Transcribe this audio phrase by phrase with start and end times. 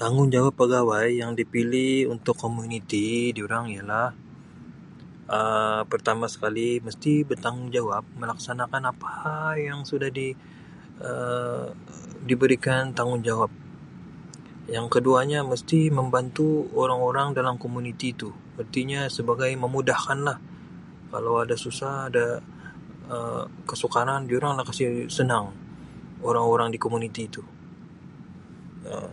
[0.00, 4.08] Tanggungjawab pegawai yang dipilih untuk komuniti diorang ialah
[5.36, 9.14] Um pertama sekali mesti bertanggungjawab melaksanakan apa
[9.68, 10.28] yang sudah di
[11.08, 11.64] Um
[12.28, 13.50] diberikan tanggungjawab
[14.74, 16.48] yang keduanya mesti membantu
[16.82, 18.30] orang-orang dalam komuniti itu
[18.62, 20.38] ertinya sebagai memudahkan lah
[21.12, 22.26] kalau ada susah Um ada
[23.14, 24.84] Um kesukaran dorang lah kasi
[25.18, 25.44] senang
[26.28, 27.42] orang-orang di komuniti itu
[28.92, 29.12] Um.